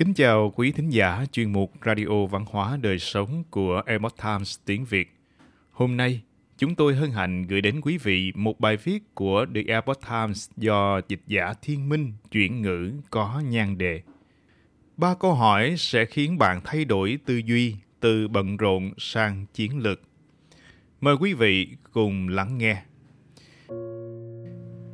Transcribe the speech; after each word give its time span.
Kính 0.00 0.14
chào 0.14 0.52
quý 0.56 0.72
thính 0.72 0.90
giả 0.90 1.24
chuyên 1.32 1.52
mục 1.52 1.72
Radio 1.86 2.26
Văn 2.30 2.44
hóa 2.50 2.78
Đời 2.82 2.98
Sống 2.98 3.44
của 3.50 3.82
Epoch 3.86 4.16
Times 4.22 4.58
tiếng 4.64 4.84
Việt. 4.84 5.12
Hôm 5.70 5.96
nay, 5.96 6.20
chúng 6.58 6.74
tôi 6.74 6.94
hân 6.94 7.10
hạnh 7.10 7.46
gửi 7.46 7.60
đến 7.60 7.80
quý 7.80 7.98
vị 7.98 8.32
một 8.34 8.60
bài 8.60 8.76
viết 8.76 9.14
của 9.14 9.46
The 9.54 9.60
Epoch 9.66 10.00
Times 10.08 10.50
do 10.56 11.00
dịch 11.08 11.20
giả 11.26 11.54
Thiên 11.62 11.88
Minh 11.88 12.12
chuyển 12.30 12.62
ngữ 12.62 12.92
có 13.10 13.42
nhan 13.50 13.78
đề. 13.78 14.02
Ba 14.96 15.14
câu 15.14 15.34
hỏi 15.34 15.74
sẽ 15.78 16.04
khiến 16.04 16.38
bạn 16.38 16.60
thay 16.64 16.84
đổi 16.84 17.18
tư 17.26 17.36
duy 17.44 17.76
từ 18.00 18.28
bận 18.28 18.56
rộn 18.56 18.90
sang 18.98 19.46
chiến 19.54 19.78
lược. 19.78 20.00
Mời 21.00 21.14
quý 21.20 21.34
vị 21.34 21.68
cùng 21.92 22.28
lắng 22.28 22.58
nghe. 22.58 22.82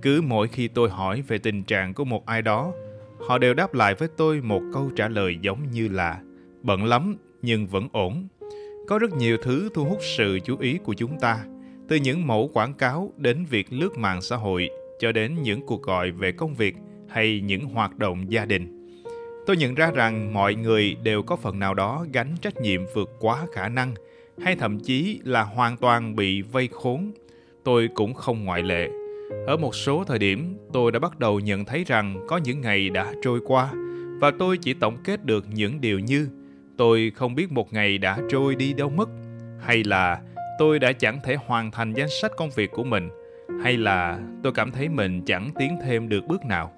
Cứ 0.03 0.21
mỗi 0.21 0.49
khi 0.49 0.69
tôi 0.69 0.91
hỏi 0.91 1.23
về 1.23 1.39
tình 1.39 1.63
trạng 1.63 1.95
của 1.95 2.05
một 2.05 2.27
ai 2.27 2.43
đó, 2.43 2.73
họ 3.19 3.39
đều 3.39 3.55
đáp 3.55 3.75
lại 3.75 3.95
với 3.95 4.09
tôi 4.17 4.41
một 4.41 4.63
câu 4.73 4.91
trả 4.97 5.09
lời 5.09 5.39
giống 5.43 5.71
như 5.71 5.89
là 5.89 6.21
bận 6.63 6.85
lắm 6.85 7.17
nhưng 7.43 7.67
vẫn 7.67 7.89
ổn. 7.93 8.29
Có 8.89 8.99
rất 8.99 9.13
nhiều 9.13 9.37
thứ 9.43 9.69
thu 9.75 9.85
hút 9.85 9.99
sự 10.17 10.39
chú 10.45 10.57
ý 10.59 10.79
của 10.85 10.95
chúng 10.95 11.21
ta, 11.21 11.45
từ 11.89 11.97
những 11.97 12.27
mẫu 12.27 12.51
quảng 12.53 12.75
cáo 12.75 13.13
đến 13.17 13.45
việc 13.51 13.67
lướt 13.71 13.99
mạng 13.99 14.23
xã 14.23 14.37
hội 14.37 14.69
cho 14.99 15.13
đến 15.13 15.43
những 15.43 15.67
cuộc 15.67 15.83
gọi 15.83 16.11
về 16.11 16.33
công 16.33 16.55
việc 16.55 16.77
hay 17.09 17.41
những 17.41 17.65
hoạt 17.65 17.99
động 17.99 18.33
gia 18.33 18.45
đình. 18.45 18.77
Tôi 19.47 19.57
nhận 19.57 19.75
ra 19.75 19.91
rằng 19.91 20.35
mọi 20.35 20.55
người 20.55 20.97
đều 21.03 21.23
có 21.23 21.37
phần 21.37 21.59
nào 21.59 21.75
đó 21.75 22.07
gánh 22.13 22.35
trách 22.41 22.57
nhiệm 22.61 22.81
vượt 22.95 23.11
quá 23.21 23.47
khả 23.53 23.69
năng 23.69 23.95
hay 24.43 24.57
thậm 24.57 24.81
chí 24.81 25.21
là 25.25 25.43
hoàn 25.43 25.77
toàn 25.77 26.17
bị 26.17 26.43
vây 26.43 26.69
khốn. 26.73 27.13
Tôi 27.65 27.89
cũng 27.95 28.15
không 28.15 28.45
ngoại 28.45 28.63
lệ. 28.63 28.89
Ở 29.47 29.57
một 29.57 29.75
số 29.75 30.05
thời 30.05 30.19
điểm, 30.19 30.57
tôi 30.73 30.93
đã 30.93 30.99
bắt 30.99 31.19
đầu 31.19 31.41
nhận 31.41 31.65
thấy 31.65 31.85
rằng 31.85 32.25
có 32.29 32.37
những 32.37 32.61
ngày 32.61 32.91
đã 32.91 33.13
trôi 33.23 33.41
qua 33.47 33.73
và 34.21 34.33
tôi 34.39 34.59
chỉ 34.59 34.75
tổng 34.75 34.97
kết 35.05 35.25
được 35.25 35.47
những 35.53 35.81
điều 35.81 35.99
như 35.99 36.29
tôi 36.77 37.13
không 37.15 37.35
biết 37.35 37.53
một 37.53 37.73
ngày 37.73 37.99
đã 37.99 38.19
trôi 38.29 38.55
đi 38.55 38.73
đâu 38.73 38.91
mất 38.91 39.09
hay 39.61 39.85
là 39.85 40.21
tôi 40.59 40.79
đã 40.79 40.93
chẳng 40.93 41.19
thể 41.25 41.37
hoàn 41.47 41.71
thành 41.71 41.93
danh 41.93 42.09
sách 42.21 42.33
công 42.37 42.51
việc 42.57 42.71
của 42.71 42.85
mình 42.85 43.09
hay 43.63 43.77
là 43.77 44.19
tôi 44.43 44.53
cảm 44.53 44.71
thấy 44.71 44.89
mình 44.89 45.23
chẳng 45.27 45.51
tiến 45.59 45.77
thêm 45.85 46.09
được 46.09 46.27
bước 46.27 46.45
nào. 46.45 46.73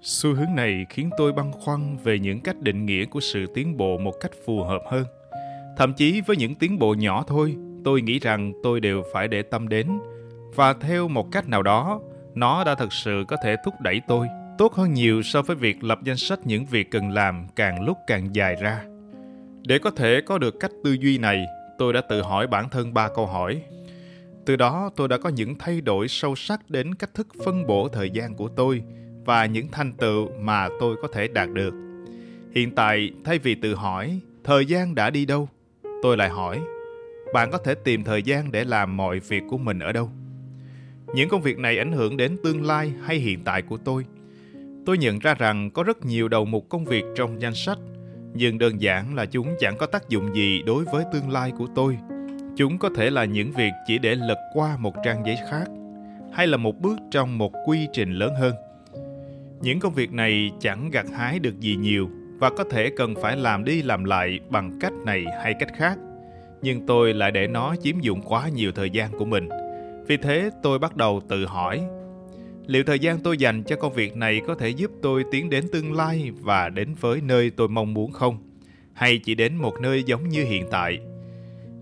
Xu 0.00 0.34
hướng 0.34 0.54
này 0.54 0.86
khiến 0.90 1.10
tôi 1.18 1.32
băn 1.32 1.52
khoăn 1.52 1.96
về 2.04 2.18
những 2.18 2.40
cách 2.40 2.60
định 2.60 2.86
nghĩa 2.86 3.04
của 3.04 3.20
sự 3.20 3.46
tiến 3.54 3.76
bộ 3.76 3.98
một 3.98 4.14
cách 4.20 4.30
phù 4.46 4.62
hợp 4.62 4.82
hơn. 4.90 5.04
Thậm 5.76 5.92
chí 5.94 6.20
với 6.26 6.36
những 6.36 6.54
tiến 6.54 6.78
bộ 6.78 6.94
nhỏ 6.94 7.24
thôi, 7.28 7.56
tôi 7.84 8.02
nghĩ 8.02 8.18
rằng 8.18 8.52
tôi 8.62 8.80
đều 8.80 9.02
phải 9.12 9.28
để 9.28 9.42
tâm 9.42 9.68
đến 9.68 9.86
và 10.54 10.72
theo 10.72 11.08
một 11.08 11.32
cách 11.32 11.48
nào 11.48 11.62
đó, 11.62 12.00
nó 12.34 12.64
đã 12.64 12.74
thực 12.74 12.92
sự 12.92 13.24
có 13.28 13.36
thể 13.42 13.56
thúc 13.64 13.74
đẩy 13.80 14.00
tôi 14.08 14.28
tốt 14.58 14.74
hơn 14.74 14.94
nhiều 14.94 15.22
so 15.22 15.42
với 15.42 15.56
việc 15.56 15.84
lập 15.84 15.98
danh 16.04 16.16
sách 16.16 16.38
những 16.44 16.66
việc 16.66 16.90
cần 16.90 17.10
làm 17.10 17.46
càng 17.56 17.84
lúc 17.84 17.98
càng 18.06 18.34
dài 18.34 18.56
ra. 18.60 18.84
Để 19.66 19.78
có 19.78 19.90
thể 19.90 20.20
có 20.26 20.38
được 20.38 20.60
cách 20.60 20.70
tư 20.84 20.92
duy 20.92 21.18
này, 21.18 21.46
tôi 21.78 21.92
đã 21.92 22.00
tự 22.00 22.22
hỏi 22.22 22.46
bản 22.46 22.68
thân 22.68 22.94
ba 22.94 23.08
câu 23.08 23.26
hỏi. 23.26 23.62
Từ 24.46 24.56
đó, 24.56 24.90
tôi 24.96 25.08
đã 25.08 25.18
có 25.18 25.28
những 25.28 25.54
thay 25.58 25.80
đổi 25.80 26.08
sâu 26.08 26.36
sắc 26.36 26.70
đến 26.70 26.94
cách 26.94 27.14
thức 27.14 27.28
phân 27.44 27.66
bổ 27.66 27.88
thời 27.88 28.10
gian 28.10 28.34
của 28.34 28.48
tôi 28.48 28.82
và 29.24 29.46
những 29.46 29.68
thành 29.72 29.92
tựu 29.92 30.28
mà 30.40 30.68
tôi 30.80 30.96
có 31.02 31.08
thể 31.12 31.28
đạt 31.28 31.48
được. 31.52 31.74
Hiện 32.54 32.74
tại, 32.74 33.10
thay 33.24 33.38
vì 33.38 33.54
tự 33.54 33.74
hỏi 33.74 34.20
thời 34.44 34.66
gian 34.66 34.94
đã 34.94 35.10
đi 35.10 35.26
đâu, 35.26 35.48
tôi 36.02 36.16
lại 36.16 36.28
hỏi 36.28 36.60
bạn 37.32 37.50
có 37.50 37.58
thể 37.58 37.74
tìm 37.74 38.04
thời 38.04 38.22
gian 38.22 38.52
để 38.52 38.64
làm 38.64 38.96
mọi 38.96 39.18
việc 39.18 39.42
của 39.48 39.58
mình 39.58 39.78
ở 39.78 39.92
đâu? 39.92 40.10
Những 41.14 41.28
công 41.28 41.42
việc 41.42 41.58
này 41.58 41.78
ảnh 41.78 41.92
hưởng 41.92 42.16
đến 42.16 42.36
tương 42.44 42.66
lai 42.66 42.92
hay 43.02 43.16
hiện 43.16 43.38
tại 43.44 43.62
của 43.62 43.76
tôi. 43.76 44.04
Tôi 44.86 44.98
nhận 44.98 45.18
ra 45.18 45.34
rằng 45.34 45.70
có 45.70 45.82
rất 45.82 46.04
nhiều 46.04 46.28
đầu 46.28 46.44
mục 46.44 46.68
công 46.68 46.84
việc 46.84 47.04
trong 47.16 47.40
danh 47.40 47.54
sách, 47.54 47.78
nhưng 48.34 48.58
đơn 48.58 48.80
giản 48.80 49.14
là 49.14 49.26
chúng 49.26 49.54
chẳng 49.58 49.76
có 49.78 49.86
tác 49.86 50.08
dụng 50.08 50.34
gì 50.34 50.62
đối 50.66 50.84
với 50.84 51.04
tương 51.12 51.30
lai 51.30 51.52
của 51.58 51.66
tôi. 51.74 51.98
Chúng 52.56 52.78
có 52.78 52.90
thể 52.96 53.10
là 53.10 53.24
những 53.24 53.52
việc 53.52 53.70
chỉ 53.86 53.98
để 53.98 54.14
lật 54.14 54.38
qua 54.54 54.76
một 54.76 54.94
trang 55.04 55.22
giấy 55.26 55.36
khác, 55.50 55.64
hay 56.32 56.46
là 56.46 56.56
một 56.56 56.80
bước 56.80 56.98
trong 57.10 57.38
một 57.38 57.52
quy 57.66 57.86
trình 57.92 58.12
lớn 58.12 58.34
hơn. 58.40 58.54
Những 59.60 59.80
công 59.80 59.94
việc 59.94 60.12
này 60.12 60.50
chẳng 60.60 60.90
gặt 60.90 61.06
hái 61.16 61.38
được 61.38 61.60
gì 61.60 61.76
nhiều 61.76 62.10
và 62.38 62.50
có 62.50 62.64
thể 62.70 62.90
cần 62.96 63.14
phải 63.22 63.36
làm 63.36 63.64
đi 63.64 63.82
làm 63.82 64.04
lại 64.04 64.40
bằng 64.48 64.78
cách 64.80 64.92
này 65.04 65.24
hay 65.42 65.54
cách 65.60 65.70
khác. 65.76 65.98
Nhưng 66.62 66.86
tôi 66.86 67.14
lại 67.14 67.30
để 67.30 67.46
nó 67.46 67.74
chiếm 67.82 68.00
dụng 68.00 68.22
quá 68.22 68.48
nhiều 68.48 68.72
thời 68.72 68.90
gian 68.90 69.10
của 69.18 69.24
mình– 69.24 69.48
vì 70.08 70.16
thế 70.16 70.50
tôi 70.62 70.78
bắt 70.78 70.96
đầu 70.96 71.20
tự 71.28 71.46
hỏi, 71.46 71.82
liệu 72.66 72.84
thời 72.84 72.98
gian 72.98 73.20
tôi 73.20 73.38
dành 73.38 73.62
cho 73.62 73.76
công 73.76 73.92
việc 73.92 74.16
này 74.16 74.40
có 74.46 74.54
thể 74.54 74.68
giúp 74.68 74.90
tôi 75.02 75.24
tiến 75.30 75.50
đến 75.50 75.68
tương 75.72 75.92
lai 75.92 76.30
và 76.40 76.68
đến 76.68 76.94
với 77.00 77.20
nơi 77.20 77.50
tôi 77.50 77.68
mong 77.68 77.94
muốn 77.94 78.12
không? 78.12 78.38
Hay 78.92 79.20
chỉ 79.24 79.34
đến 79.34 79.56
một 79.56 79.74
nơi 79.80 80.02
giống 80.02 80.28
như 80.28 80.44
hiện 80.44 80.66
tại? 80.70 80.98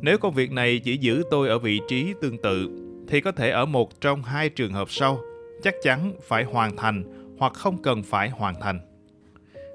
Nếu 0.00 0.18
công 0.18 0.34
việc 0.34 0.52
này 0.52 0.80
chỉ 0.84 0.96
giữ 0.96 1.22
tôi 1.30 1.48
ở 1.48 1.58
vị 1.58 1.80
trí 1.88 2.14
tương 2.20 2.38
tự, 2.38 2.68
thì 3.08 3.20
có 3.20 3.32
thể 3.32 3.50
ở 3.50 3.66
một 3.66 4.00
trong 4.00 4.22
hai 4.22 4.48
trường 4.48 4.72
hợp 4.72 4.90
sau, 4.90 5.20
chắc 5.62 5.74
chắn 5.82 6.12
phải 6.28 6.44
hoàn 6.44 6.76
thành 6.76 7.04
hoặc 7.38 7.52
không 7.52 7.82
cần 7.82 8.02
phải 8.02 8.28
hoàn 8.30 8.54
thành. 8.60 8.80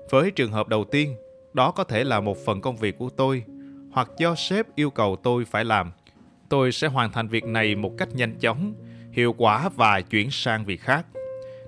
Với 0.09 0.31
trường 0.31 0.51
hợp 0.51 0.67
đầu 0.67 0.85
tiên, 0.91 1.15
đó 1.53 1.71
có 1.71 1.83
thể 1.83 2.03
là 2.03 2.19
một 2.19 2.37
phần 2.45 2.61
công 2.61 2.77
việc 2.77 2.97
của 2.97 3.09
tôi, 3.09 3.43
hoặc 3.91 4.11
do 4.17 4.35
sếp 4.35 4.75
yêu 4.75 4.89
cầu 4.89 5.15
tôi 5.15 5.45
phải 5.45 5.65
làm 5.65 5.91
tôi 6.51 6.71
sẽ 6.71 6.87
hoàn 6.87 7.11
thành 7.11 7.27
việc 7.27 7.45
này 7.45 7.75
một 7.75 7.97
cách 7.97 8.15
nhanh 8.15 8.35
chóng, 8.39 8.73
hiệu 9.11 9.35
quả 9.37 9.69
và 9.75 10.01
chuyển 10.01 10.31
sang 10.31 10.65
việc 10.65 10.81
khác. 10.81 11.05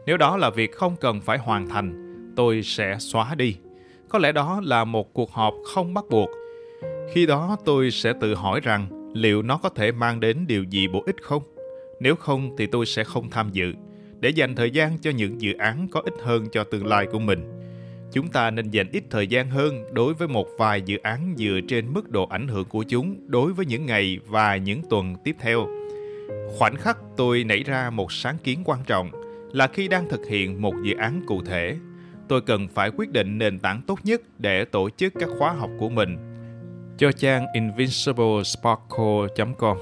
Nếu 0.05 0.17
đó 0.17 0.37
là 0.37 0.49
việc 0.49 0.71
không 0.71 0.95
cần 0.95 1.21
phải 1.21 1.37
hoàn 1.37 1.69
thành, 1.69 2.13
tôi 2.35 2.63
sẽ 2.63 2.95
xóa 2.99 3.35
đi. 3.35 3.55
Có 4.09 4.19
lẽ 4.19 4.31
đó 4.31 4.61
là 4.63 4.83
một 4.83 5.13
cuộc 5.13 5.31
họp 5.31 5.53
không 5.73 5.93
bắt 5.93 6.05
buộc. 6.09 6.29
Khi 7.13 7.25
đó 7.25 7.57
tôi 7.65 7.91
sẽ 7.91 8.13
tự 8.21 8.35
hỏi 8.35 8.59
rằng 8.63 9.11
liệu 9.13 9.41
nó 9.41 9.57
có 9.57 9.69
thể 9.69 9.91
mang 9.91 10.19
đến 10.19 10.47
điều 10.47 10.63
gì 10.63 10.87
bổ 10.87 11.03
ích 11.05 11.23
không? 11.23 11.43
Nếu 11.99 12.15
không 12.15 12.55
thì 12.57 12.65
tôi 12.65 12.85
sẽ 12.85 13.03
không 13.03 13.29
tham 13.29 13.49
dự, 13.51 13.73
để 14.19 14.29
dành 14.29 14.55
thời 14.55 14.71
gian 14.71 14.97
cho 14.97 15.11
những 15.11 15.41
dự 15.41 15.53
án 15.53 15.87
có 15.91 16.01
ích 16.01 16.15
hơn 16.23 16.47
cho 16.51 16.63
tương 16.63 16.85
lai 16.85 17.05
của 17.11 17.19
mình 17.19 17.62
chúng 18.13 18.27
ta 18.27 18.51
nên 18.51 18.71
dành 18.71 18.87
ít 18.91 19.03
thời 19.09 19.27
gian 19.27 19.49
hơn 19.49 19.85
đối 19.91 20.13
với 20.13 20.27
một 20.27 20.47
vài 20.57 20.81
dự 20.81 20.97
án 20.97 21.35
dựa 21.37 21.59
trên 21.67 21.93
mức 21.93 22.09
độ 22.09 22.27
ảnh 22.27 22.47
hưởng 22.47 22.65
của 22.65 22.83
chúng 22.83 23.15
đối 23.27 23.53
với 23.53 23.65
những 23.65 23.85
ngày 23.85 24.19
và 24.27 24.57
những 24.57 24.81
tuần 24.89 25.15
tiếp 25.23 25.35
theo. 25.39 25.67
Khoảnh 26.57 26.75
khắc 26.75 26.97
tôi 27.17 27.43
nảy 27.43 27.63
ra 27.63 27.89
một 27.89 28.11
sáng 28.11 28.37
kiến 28.43 28.59
quan 28.65 28.79
trọng 28.87 29.11
là 29.53 29.67
khi 29.67 29.87
đang 29.87 30.09
thực 30.09 30.27
hiện 30.29 30.61
một 30.61 30.73
dự 30.83 30.95
án 30.95 31.21
cụ 31.27 31.41
thể, 31.41 31.77
tôi 32.27 32.41
cần 32.41 32.67
phải 32.67 32.91
quyết 32.97 33.11
định 33.11 33.37
nền 33.37 33.59
tảng 33.59 33.81
tốt 33.87 33.99
nhất 34.03 34.21
để 34.39 34.65
tổ 34.65 34.89
chức 34.89 35.13
các 35.19 35.29
khóa 35.37 35.51
học 35.51 35.69
của 35.79 35.89
mình. 35.89 36.17
Cho 36.97 37.11
trang 37.11 37.45
invinciblesparkle.com 37.53 39.77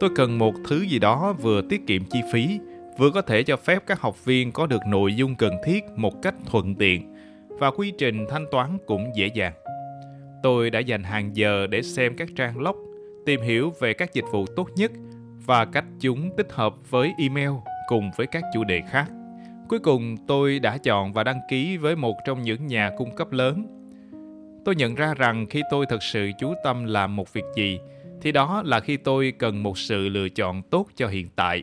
Tôi 0.00 0.10
cần 0.16 0.38
một 0.38 0.54
thứ 0.68 0.80
gì 0.80 0.98
đó 0.98 1.34
vừa 1.40 1.62
tiết 1.62 1.86
kiệm 1.86 2.02
chi 2.10 2.20
phí, 2.32 2.58
vừa 2.98 3.10
có 3.10 3.22
thể 3.22 3.42
cho 3.42 3.56
phép 3.56 3.82
các 3.86 4.00
học 4.00 4.24
viên 4.24 4.52
có 4.52 4.66
được 4.66 4.80
nội 4.86 5.14
dung 5.14 5.34
cần 5.34 5.54
thiết 5.64 5.84
một 5.96 6.22
cách 6.22 6.34
thuận 6.46 6.74
tiện 6.74 7.14
và 7.60 7.70
quy 7.70 7.92
trình 7.98 8.26
thanh 8.28 8.46
toán 8.50 8.78
cũng 8.86 9.10
dễ 9.14 9.26
dàng. 9.26 9.52
Tôi 10.42 10.70
đã 10.70 10.78
dành 10.78 11.02
hàng 11.02 11.36
giờ 11.36 11.66
để 11.66 11.82
xem 11.82 12.16
các 12.16 12.28
trang 12.36 12.58
log, 12.58 12.76
tìm 13.26 13.40
hiểu 13.40 13.72
về 13.80 13.94
các 13.94 14.14
dịch 14.14 14.24
vụ 14.32 14.46
tốt 14.56 14.68
nhất 14.76 14.92
và 15.46 15.64
cách 15.64 15.84
chúng 16.00 16.30
tích 16.36 16.52
hợp 16.52 16.74
với 16.90 17.12
email 17.18 17.50
cùng 17.88 18.10
với 18.16 18.26
các 18.26 18.44
chủ 18.54 18.64
đề 18.64 18.80
khác. 18.90 19.06
Cuối 19.68 19.78
cùng, 19.78 20.16
tôi 20.26 20.58
đã 20.58 20.78
chọn 20.78 21.12
và 21.12 21.24
đăng 21.24 21.40
ký 21.50 21.76
với 21.76 21.96
một 21.96 22.16
trong 22.26 22.42
những 22.42 22.66
nhà 22.66 22.90
cung 22.98 23.16
cấp 23.16 23.32
lớn. 23.32 23.66
Tôi 24.64 24.74
nhận 24.76 24.94
ra 24.94 25.14
rằng 25.14 25.46
khi 25.50 25.62
tôi 25.70 25.86
thực 25.86 26.02
sự 26.02 26.30
chú 26.38 26.54
tâm 26.64 26.84
làm 26.84 27.16
một 27.16 27.32
việc 27.32 27.44
gì, 27.56 27.78
thì 28.22 28.32
đó 28.32 28.62
là 28.66 28.80
khi 28.80 28.96
tôi 28.96 29.32
cần 29.38 29.62
một 29.62 29.78
sự 29.78 30.08
lựa 30.08 30.28
chọn 30.28 30.62
tốt 30.62 30.86
cho 30.96 31.08
hiện 31.08 31.28
tại. 31.36 31.62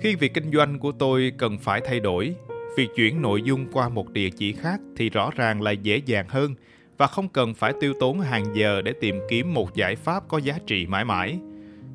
Khi 0.00 0.14
việc 0.14 0.34
kinh 0.34 0.50
doanh 0.52 0.78
của 0.78 0.92
tôi 0.92 1.32
cần 1.38 1.58
phải 1.58 1.80
thay 1.84 2.00
đổi, 2.00 2.34
Việc 2.78 2.94
chuyển 2.94 3.22
nội 3.22 3.42
dung 3.42 3.66
qua 3.72 3.88
một 3.88 4.10
địa 4.10 4.30
chỉ 4.30 4.52
khác 4.52 4.80
thì 4.96 5.10
rõ 5.10 5.30
ràng 5.36 5.62
là 5.62 5.70
dễ 5.70 5.96
dàng 6.06 6.26
hơn 6.28 6.54
và 6.98 7.06
không 7.06 7.28
cần 7.28 7.54
phải 7.54 7.72
tiêu 7.80 7.92
tốn 8.00 8.20
hàng 8.20 8.56
giờ 8.56 8.82
để 8.82 8.92
tìm 9.00 9.20
kiếm 9.28 9.54
một 9.54 9.74
giải 9.74 9.96
pháp 9.96 10.28
có 10.28 10.38
giá 10.38 10.58
trị 10.66 10.86
mãi 10.86 11.04
mãi. 11.04 11.38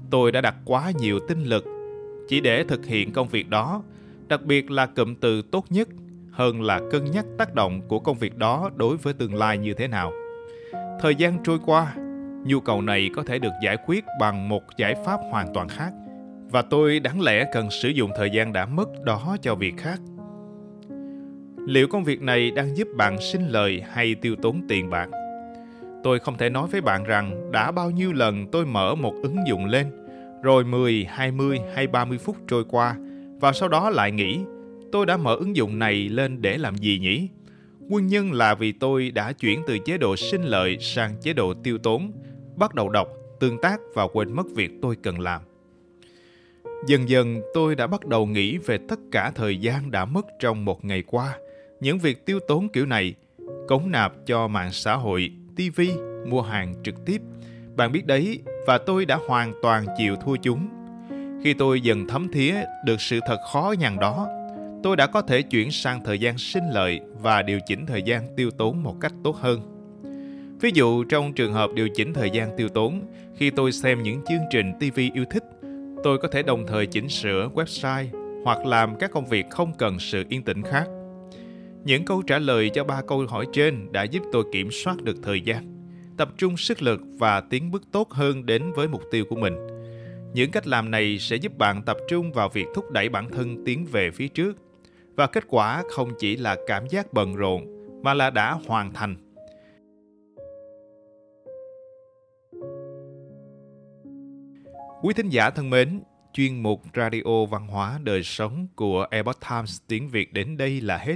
Tôi 0.09 0.31
đã 0.31 0.41
đặt 0.41 0.55
quá 0.65 0.91
nhiều 0.99 1.19
tinh 1.27 1.43
lực 1.43 1.65
chỉ 2.27 2.41
để 2.41 2.63
thực 2.63 2.85
hiện 2.85 3.11
công 3.13 3.27
việc 3.27 3.49
đó, 3.49 3.83
đặc 4.27 4.41
biệt 4.41 4.71
là 4.71 4.85
cụm 4.85 5.15
từ 5.15 5.41
tốt 5.41 5.65
nhất 5.69 5.87
hơn 6.31 6.61
là 6.61 6.81
cân 6.91 7.11
nhắc 7.11 7.25
tác 7.37 7.55
động 7.55 7.81
của 7.87 7.99
công 7.99 8.17
việc 8.17 8.37
đó 8.37 8.69
đối 8.75 8.97
với 8.97 9.13
tương 9.13 9.35
lai 9.35 9.57
như 9.57 9.73
thế 9.73 9.87
nào. 9.87 10.11
Thời 11.01 11.15
gian 11.15 11.37
trôi 11.43 11.59
qua, 11.65 11.95
nhu 12.45 12.59
cầu 12.59 12.81
này 12.81 13.09
có 13.15 13.23
thể 13.23 13.39
được 13.39 13.53
giải 13.63 13.77
quyết 13.85 14.03
bằng 14.19 14.49
một 14.49 14.63
giải 14.77 14.95
pháp 15.05 15.19
hoàn 15.31 15.53
toàn 15.53 15.69
khác 15.69 15.91
và 16.51 16.61
tôi 16.61 16.99
đáng 16.99 17.21
lẽ 17.21 17.45
cần 17.53 17.69
sử 17.71 17.89
dụng 17.89 18.11
thời 18.17 18.29
gian 18.29 18.53
đã 18.53 18.65
mất 18.65 18.89
đó 19.03 19.37
cho 19.41 19.55
việc 19.55 19.73
khác 19.77 19.99
liệu 21.65 21.87
công 21.87 22.03
việc 22.03 22.21
này 22.21 22.51
đang 22.51 22.77
giúp 22.77 22.87
bạn 22.95 23.21
sinh 23.21 23.47
lời 23.47 23.83
hay 23.91 24.15
tiêu 24.15 24.35
tốn 24.41 24.61
tiền 24.67 24.89
bạc 24.89 25.09
tôi 26.03 26.19
không 26.19 26.37
thể 26.37 26.49
nói 26.49 26.67
với 26.71 26.81
bạn 26.81 27.03
rằng 27.03 27.51
đã 27.51 27.71
bao 27.71 27.91
nhiêu 27.91 28.13
lần 28.13 28.47
tôi 28.51 28.65
mở 28.65 28.95
một 28.95 29.13
ứng 29.23 29.37
dụng 29.47 29.65
lên 29.65 29.91
rồi 30.43 30.63
10, 30.63 31.05
20 31.09 31.59
hay 31.75 31.87
30 31.87 32.17
phút 32.17 32.37
trôi 32.47 32.63
qua 32.69 32.95
và 33.39 33.53
sau 33.53 33.69
đó 33.69 33.89
lại 33.89 34.11
nghĩ 34.11 34.39
tôi 34.91 35.05
đã 35.05 35.17
mở 35.17 35.35
ứng 35.35 35.55
dụng 35.55 35.79
này 35.79 36.09
lên 36.09 36.41
để 36.41 36.57
làm 36.57 36.75
gì 36.75 36.99
nhỉ? 36.99 37.29
Nguyên 37.79 38.07
nhân 38.07 38.31
là 38.31 38.55
vì 38.55 38.71
tôi 38.71 39.11
đã 39.11 39.31
chuyển 39.31 39.61
từ 39.67 39.77
chế 39.79 39.97
độ 39.97 40.15
sinh 40.15 40.41
lợi 40.41 40.77
sang 40.79 41.15
chế 41.21 41.33
độ 41.33 41.53
tiêu 41.53 41.77
tốn, 41.77 42.11
bắt 42.55 42.75
đầu 42.75 42.89
đọc, 42.89 43.07
tương 43.39 43.61
tác 43.61 43.79
và 43.93 44.07
quên 44.13 44.33
mất 44.33 44.45
việc 44.55 44.71
tôi 44.81 44.95
cần 45.03 45.19
làm. 45.19 45.41
Dần 46.87 47.09
dần 47.09 47.41
tôi 47.53 47.75
đã 47.75 47.87
bắt 47.87 48.05
đầu 48.05 48.25
nghĩ 48.25 48.57
về 48.57 48.77
tất 48.89 48.99
cả 49.11 49.31
thời 49.35 49.57
gian 49.57 49.91
đã 49.91 50.05
mất 50.05 50.25
trong 50.39 50.65
một 50.65 50.85
ngày 50.85 51.03
qua. 51.07 51.37
Những 51.83 51.99
việc 51.99 52.25
tiêu 52.25 52.39
tốn 52.47 52.69
kiểu 52.69 52.85
này, 52.85 53.13
cống 53.67 53.91
nạp 53.91 54.13
cho 54.25 54.47
mạng 54.47 54.71
xã 54.71 54.95
hội, 54.95 55.31
TV, 55.55 55.81
mua 56.27 56.41
hàng 56.41 56.73
trực 56.83 57.05
tiếp. 57.05 57.21
Bạn 57.75 57.91
biết 57.91 58.05
đấy, 58.05 58.39
và 58.67 58.77
tôi 58.77 59.05
đã 59.05 59.19
hoàn 59.27 59.53
toàn 59.61 59.85
chịu 59.97 60.15
thua 60.15 60.35
chúng. 60.35 60.67
Khi 61.43 61.53
tôi 61.53 61.81
dần 61.81 62.07
thấm 62.07 62.27
thía 62.33 62.55
được 62.85 63.01
sự 63.01 63.19
thật 63.27 63.37
khó 63.53 63.75
nhằn 63.79 63.99
đó, 63.99 64.27
tôi 64.83 64.95
đã 64.95 65.07
có 65.07 65.21
thể 65.21 65.41
chuyển 65.41 65.71
sang 65.71 66.03
thời 66.03 66.19
gian 66.19 66.37
sinh 66.37 66.63
lợi 66.71 67.01
và 67.21 67.41
điều 67.41 67.59
chỉnh 67.67 67.85
thời 67.85 68.01
gian 68.01 68.35
tiêu 68.35 68.51
tốn 68.51 68.83
một 68.83 68.95
cách 69.01 69.13
tốt 69.23 69.35
hơn. 69.35 69.61
Ví 70.61 70.71
dụ 70.73 71.03
trong 71.03 71.33
trường 71.33 71.53
hợp 71.53 71.69
điều 71.75 71.89
chỉnh 71.95 72.13
thời 72.13 72.29
gian 72.29 72.57
tiêu 72.57 72.69
tốn, 72.69 73.01
khi 73.35 73.49
tôi 73.49 73.71
xem 73.71 74.03
những 74.03 74.21
chương 74.29 74.43
trình 74.51 74.73
TV 74.79 74.99
yêu 75.13 75.25
thích, 75.29 75.43
tôi 76.03 76.17
có 76.17 76.27
thể 76.27 76.43
đồng 76.43 76.67
thời 76.67 76.85
chỉnh 76.85 77.09
sửa 77.09 77.49
website 77.53 78.05
hoặc 78.43 78.65
làm 78.65 78.95
các 78.99 79.11
công 79.11 79.25
việc 79.25 79.45
không 79.49 79.73
cần 79.77 79.99
sự 79.99 80.23
yên 80.29 80.43
tĩnh 80.43 80.61
khác. 80.61 80.87
Những 81.85 82.05
câu 82.05 82.21
trả 82.21 82.39
lời 82.39 82.69
cho 82.73 82.83
ba 82.83 83.01
câu 83.07 83.25
hỏi 83.29 83.47
trên 83.53 83.91
đã 83.91 84.03
giúp 84.03 84.23
tôi 84.31 84.43
kiểm 84.51 84.71
soát 84.71 85.03
được 85.03 85.15
thời 85.23 85.41
gian, 85.41 85.87
tập 86.17 86.29
trung 86.37 86.57
sức 86.57 86.81
lực 86.81 87.01
và 87.19 87.41
tiến 87.41 87.71
bước 87.71 87.83
tốt 87.91 88.11
hơn 88.11 88.45
đến 88.45 88.71
với 88.75 88.87
mục 88.87 89.01
tiêu 89.11 89.25
của 89.29 89.35
mình. 89.35 89.53
Những 90.33 90.51
cách 90.51 90.67
làm 90.67 90.91
này 90.91 91.17
sẽ 91.19 91.35
giúp 91.35 91.57
bạn 91.57 91.81
tập 91.85 91.97
trung 92.07 92.31
vào 92.31 92.49
việc 92.49 92.65
thúc 92.75 92.91
đẩy 92.91 93.09
bản 93.09 93.29
thân 93.31 93.65
tiến 93.65 93.85
về 93.91 94.11
phía 94.11 94.27
trước 94.27 94.57
và 95.15 95.27
kết 95.27 95.43
quả 95.47 95.83
không 95.89 96.09
chỉ 96.19 96.35
là 96.35 96.57
cảm 96.67 96.87
giác 96.87 97.13
bận 97.13 97.35
rộn 97.35 97.65
mà 98.03 98.13
là 98.13 98.29
đã 98.29 98.57
hoàn 98.67 98.93
thành. 98.93 99.15
Quý 105.01 105.13
thính 105.13 105.29
giả 105.29 105.49
thân 105.49 105.69
mến, 105.69 106.01
chuyên 106.33 106.63
mục 106.63 106.81
Radio 106.95 107.45
Văn 107.49 107.67
hóa 107.67 107.99
Đời 108.03 108.23
Sống 108.23 108.67
của 108.75 109.07
Epoch 109.11 109.39
Times 109.49 109.77
tiếng 109.87 110.09
Việt 110.09 110.33
đến 110.33 110.57
đây 110.57 110.81
là 110.81 110.97
hết. 110.97 111.15